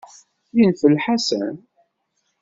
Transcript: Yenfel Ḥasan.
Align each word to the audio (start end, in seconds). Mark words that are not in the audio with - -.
Yenfel 0.57 0.95
Ḥasan. 1.03 1.55